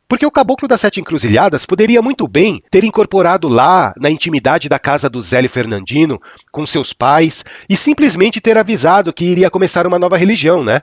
Porque 0.10 0.25
o 0.25 0.31
caboclo 0.31 0.67
das 0.67 0.81
sete 0.81 1.00
encruzilhadas 1.00 1.65
poderia 1.65 2.01
muito 2.01 2.27
bem 2.27 2.62
ter 2.69 2.84
incorporado 2.84 3.48
lá, 3.48 3.93
na 3.98 4.10
intimidade 4.10 4.67
da 4.67 4.77
casa 4.77 5.10
do 5.10 5.22
Zélio 5.22 5.50
Fernandino, 5.50 6.22
com 6.51 6.65
seus 6.65 6.91
pais, 6.91 7.46
e 7.69 7.77
simplesmente 7.77 8.41
ter 8.41 8.57
avisado 8.57 9.13
que 9.13 9.24
iria 9.24 9.50
começar 9.50 9.88
uma 9.88 9.98
nova 9.98 10.17
religião, 10.17 10.65
né? 10.65 10.81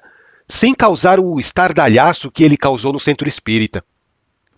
Sem 0.49 0.75
causar 0.75 1.21
o 1.21 1.39
estardalhaço 1.39 2.31
que 2.31 2.43
ele 2.43 2.57
causou 2.57 2.91
no 2.93 2.99
centro 2.99 3.29
espírita. 3.29 3.85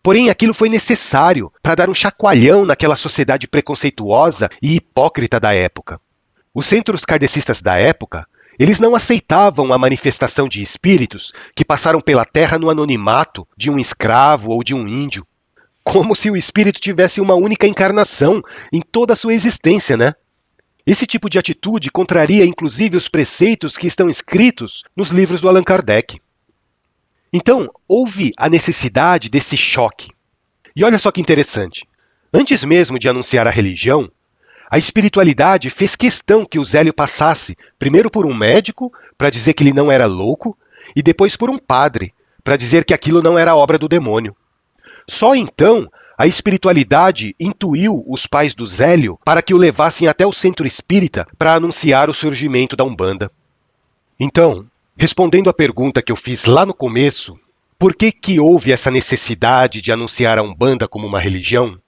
Porém, 0.06 0.30
aquilo 0.30 0.54
foi 0.54 0.68
necessário 0.68 1.52
para 1.60 1.74
dar 1.74 1.90
um 1.90 1.94
chacoalhão 1.94 2.64
naquela 2.64 2.94
sociedade 2.96 3.48
preconceituosa 3.48 4.48
e 4.62 4.76
hipócrita 4.76 5.40
da 5.40 5.52
época. 5.52 6.00
Os 6.54 6.66
centros 6.66 7.04
kardecistas 7.04 7.60
da 7.60 7.76
época, 7.76 8.24
eles 8.56 8.78
não 8.78 8.94
aceitavam 8.94 9.72
a 9.72 9.78
manifestação 9.78 10.48
de 10.48 10.62
espíritos 10.62 11.32
que 11.56 11.64
passaram 11.64 12.00
pela 12.00 12.24
terra 12.24 12.56
no 12.56 12.70
anonimato 12.70 13.44
de 13.56 13.68
um 13.68 13.80
escravo 13.80 14.52
ou 14.52 14.62
de 14.62 14.74
um 14.74 14.86
índio, 14.86 15.26
como 15.82 16.14
se 16.14 16.30
o 16.30 16.36
espírito 16.36 16.80
tivesse 16.80 17.20
uma 17.20 17.34
única 17.34 17.66
encarnação 17.66 18.40
em 18.72 18.80
toda 18.80 19.14
a 19.14 19.16
sua 19.16 19.34
existência, 19.34 19.96
né? 19.96 20.12
Esse 20.86 21.04
tipo 21.04 21.28
de 21.28 21.36
atitude 21.36 21.90
contraria 21.90 22.44
inclusive 22.44 22.96
os 22.96 23.08
preceitos 23.08 23.76
que 23.76 23.88
estão 23.88 24.08
escritos 24.08 24.84
nos 24.96 25.08
livros 25.10 25.40
do 25.40 25.48
Allan 25.48 25.64
Kardec. 25.64 26.20
Então, 27.32 27.68
houve 27.88 28.32
a 28.36 28.48
necessidade 28.48 29.28
desse 29.28 29.56
choque. 29.56 30.10
E 30.74 30.84
olha 30.84 30.98
só 30.98 31.10
que 31.10 31.20
interessante. 31.20 31.86
Antes 32.32 32.64
mesmo 32.64 32.98
de 32.98 33.08
anunciar 33.08 33.46
a 33.46 33.50
religião, 33.50 34.10
a 34.70 34.78
espiritualidade 34.78 35.70
fez 35.70 35.94
questão 35.94 36.44
que 36.44 36.58
o 36.58 36.64
Zélio 36.64 36.92
passasse 36.92 37.56
primeiro 37.78 38.10
por 38.10 38.26
um 38.26 38.34
médico, 38.34 38.92
para 39.16 39.30
dizer 39.30 39.54
que 39.54 39.62
ele 39.62 39.72
não 39.72 39.90
era 39.90 40.06
louco, 40.06 40.56
e 40.94 41.02
depois 41.02 41.36
por 41.36 41.48
um 41.48 41.58
padre, 41.58 42.12
para 42.42 42.56
dizer 42.56 42.84
que 42.84 42.94
aquilo 42.94 43.22
não 43.22 43.38
era 43.38 43.56
obra 43.56 43.78
do 43.78 43.88
demônio. 43.88 44.36
Só 45.08 45.34
então 45.34 45.88
a 46.18 46.26
espiritualidade 46.26 47.34
intuiu 47.38 48.02
os 48.08 48.26
pais 48.26 48.54
do 48.54 48.66
Zélio 48.66 49.18
para 49.24 49.42
que 49.42 49.52
o 49.52 49.58
levassem 49.58 50.08
até 50.08 50.26
o 50.26 50.32
centro 50.32 50.66
espírita 50.66 51.26
para 51.38 51.54
anunciar 51.54 52.08
o 52.08 52.14
surgimento 52.14 52.74
da 52.74 52.84
Umbanda. 52.84 53.30
Então, 54.18 54.66
Respondendo 54.98 55.50
à 55.50 55.52
pergunta 55.52 56.00
que 56.00 56.10
eu 56.10 56.16
fiz 56.16 56.46
lá 56.46 56.64
no 56.64 56.72
começo, 56.72 57.38
por 57.78 57.94
que, 57.94 58.10
que 58.10 58.40
houve 58.40 58.72
essa 58.72 58.90
necessidade 58.90 59.82
de 59.82 59.92
anunciar 59.92 60.38
a 60.38 60.42
Umbanda 60.42 60.88
como 60.88 61.06
uma 61.06 61.20
religião? 61.20 61.78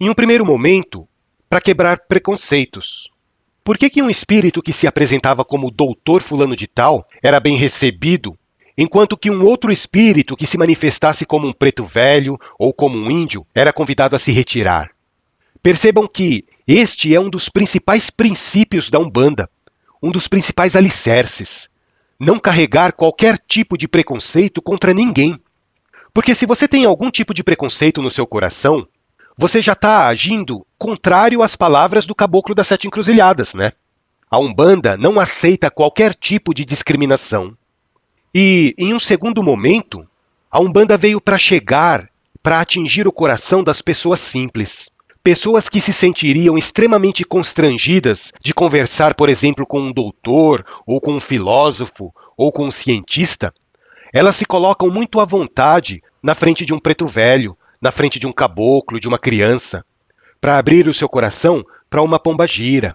Em 0.00 0.08
um 0.08 0.14
primeiro 0.14 0.46
momento, 0.46 1.08
para 1.48 1.60
quebrar 1.60 2.06
preconceitos. 2.06 3.10
Por 3.64 3.76
que, 3.76 3.90
que 3.90 4.00
um 4.00 4.08
espírito 4.08 4.62
que 4.62 4.72
se 4.72 4.86
apresentava 4.86 5.44
como 5.44 5.68
doutor 5.68 6.22
fulano 6.22 6.54
de 6.54 6.68
tal 6.68 7.04
era 7.20 7.40
bem 7.40 7.56
recebido, 7.56 8.38
enquanto 8.78 9.16
que 9.16 9.32
um 9.32 9.44
outro 9.44 9.72
espírito 9.72 10.36
que 10.36 10.46
se 10.46 10.56
manifestasse 10.56 11.26
como 11.26 11.48
um 11.48 11.52
preto 11.52 11.84
velho 11.84 12.38
ou 12.56 12.72
como 12.72 12.96
um 12.96 13.10
índio 13.10 13.44
era 13.52 13.72
convidado 13.72 14.14
a 14.14 14.18
se 14.18 14.30
retirar? 14.30 14.92
Percebam 15.60 16.06
que 16.06 16.44
este 16.68 17.12
é 17.16 17.18
um 17.18 17.28
dos 17.28 17.48
principais 17.48 18.10
princípios 18.10 18.90
da 18.90 19.00
Umbanda, 19.00 19.50
um 20.00 20.12
dos 20.12 20.28
principais 20.28 20.76
alicerces 20.76 21.68
não 22.24 22.38
carregar 22.38 22.92
qualquer 22.92 23.38
tipo 23.38 23.76
de 23.76 23.86
preconceito 23.86 24.62
contra 24.62 24.94
ninguém. 24.94 25.38
Porque 26.12 26.34
se 26.34 26.46
você 26.46 26.66
tem 26.66 26.84
algum 26.84 27.10
tipo 27.10 27.34
de 27.34 27.44
preconceito 27.44 28.00
no 28.00 28.10
seu 28.10 28.26
coração, 28.26 28.86
você 29.36 29.60
já 29.60 29.72
está 29.72 30.06
agindo 30.06 30.66
contrário 30.78 31.42
às 31.42 31.54
palavras 31.54 32.06
do 32.06 32.14
caboclo 32.14 32.54
das 32.54 32.66
sete 32.66 32.86
encruzilhadas, 32.86 33.52
né? 33.52 33.72
A 34.30 34.38
Umbanda 34.38 34.96
não 34.96 35.20
aceita 35.20 35.70
qualquer 35.70 36.14
tipo 36.14 36.54
de 36.54 36.64
discriminação. 36.64 37.56
E, 38.34 38.74
em 38.78 38.94
um 38.94 38.98
segundo 38.98 39.42
momento, 39.42 40.08
a 40.50 40.60
Umbanda 40.60 40.96
veio 40.96 41.20
para 41.20 41.38
chegar, 41.38 42.08
para 42.42 42.60
atingir 42.60 43.06
o 43.06 43.12
coração 43.12 43.62
das 43.62 43.82
pessoas 43.82 44.20
simples, 44.20 44.90
pessoas 45.24 45.70
que 45.70 45.80
se 45.80 45.90
sentiriam 45.90 46.58
extremamente 46.58 47.24
constrangidas 47.24 48.30
de 48.42 48.52
conversar, 48.52 49.14
por 49.14 49.30
exemplo, 49.30 49.66
com 49.66 49.80
um 49.80 49.90
doutor, 49.90 50.64
ou 50.86 51.00
com 51.00 51.14
um 51.14 51.20
filósofo, 51.20 52.14
ou 52.36 52.52
com 52.52 52.66
um 52.66 52.70
cientista, 52.70 53.52
elas 54.12 54.36
se 54.36 54.44
colocam 54.44 54.90
muito 54.90 55.18
à 55.18 55.24
vontade 55.24 56.02
na 56.22 56.34
frente 56.34 56.66
de 56.66 56.74
um 56.74 56.78
preto 56.78 57.08
velho, 57.08 57.56
na 57.80 57.90
frente 57.90 58.18
de 58.18 58.26
um 58.26 58.32
caboclo, 58.32 59.00
de 59.00 59.08
uma 59.08 59.18
criança, 59.18 59.82
para 60.40 60.58
abrir 60.58 60.86
o 60.88 60.94
seu 60.94 61.08
coração 61.08 61.64
para 61.88 62.02
uma 62.02 62.18
pomba-gira. 62.18 62.94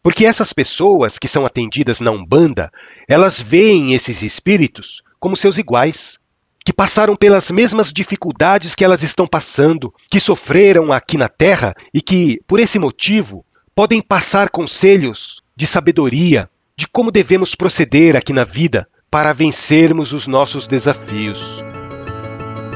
Porque 0.00 0.24
essas 0.24 0.52
pessoas 0.52 1.18
que 1.18 1.26
são 1.26 1.44
atendidas 1.44 1.98
na 1.98 2.12
Umbanda, 2.12 2.70
elas 3.08 3.42
veem 3.42 3.94
esses 3.94 4.22
espíritos 4.22 5.02
como 5.18 5.36
seus 5.36 5.58
iguais, 5.58 6.20
que 6.68 6.72
passaram 6.74 7.16
pelas 7.16 7.50
mesmas 7.50 7.94
dificuldades 7.94 8.74
que 8.74 8.84
elas 8.84 9.02
estão 9.02 9.26
passando, 9.26 9.90
que 10.10 10.20
sofreram 10.20 10.92
aqui 10.92 11.16
na 11.16 11.26
Terra 11.26 11.74
e 11.94 12.02
que, 12.02 12.42
por 12.46 12.60
esse 12.60 12.78
motivo, 12.78 13.42
podem 13.74 14.02
passar 14.02 14.50
conselhos 14.50 15.40
de 15.56 15.66
sabedoria 15.66 16.46
de 16.76 16.86
como 16.86 17.10
devemos 17.10 17.54
proceder 17.54 18.18
aqui 18.18 18.34
na 18.34 18.44
vida 18.44 18.86
para 19.10 19.32
vencermos 19.32 20.12
os 20.12 20.26
nossos 20.26 20.66
desafios. 20.66 21.64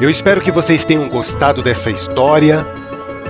Eu 0.01 0.09
espero 0.09 0.41
que 0.41 0.51
vocês 0.51 0.87
tenham 0.87 1.07
gostado 1.11 1.63
dessa 1.63 1.91
história. 1.91 2.65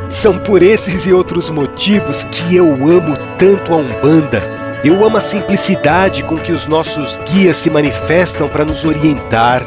São 0.09 0.39
por 0.39 0.63
esses 0.63 1.09
e 1.09 1.13
outros 1.13 1.51
motivos 1.51 2.23
que 2.23 2.55
eu 2.55 2.73
amo 2.73 3.17
tanto 3.37 3.75
a 3.75 3.79
Umbanda. 3.79 4.41
Eu 4.85 5.05
amo 5.05 5.17
a 5.17 5.21
simplicidade 5.21 6.23
com 6.23 6.39
que 6.39 6.53
os 6.53 6.69
nossos 6.69 7.17
guias 7.33 7.57
se 7.57 7.69
manifestam 7.69 8.49
para 8.49 8.65
nos 8.65 8.85
orientar. 8.85 9.65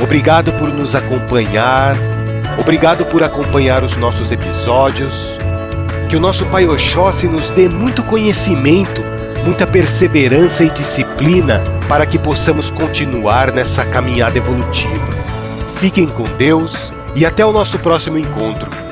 Obrigado 0.00 0.52
por 0.52 0.68
nos 0.68 0.94
acompanhar. 0.94 1.96
Obrigado 2.58 3.04
por 3.06 3.22
acompanhar 3.22 3.82
os 3.82 3.96
nossos 3.96 4.30
episódios. 4.30 5.38
Que 6.08 6.16
o 6.16 6.20
nosso 6.20 6.46
Pai 6.46 6.66
Oxóssi 6.66 7.26
nos 7.26 7.50
dê 7.50 7.68
muito 7.68 8.02
conhecimento, 8.04 9.02
muita 9.44 9.66
perseverança 9.66 10.64
e 10.64 10.70
disciplina 10.70 11.62
para 11.88 12.06
que 12.06 12.18
possamos 12.18 12.70
continuar 12.70 13.52
nessa 13.52 13.84
caminhada 13.84 14.38
evolutiva. 14.38 15.06
Fiquem 15.76 16.06
com 16.06 16.24
Deus 16.36 16.92
e 17.14 17.26
até 17.26 17.44
o 17.44 17.52
nosso 17.52 17.78
próximo 17.78 18.18
encontro. 18.18 18.87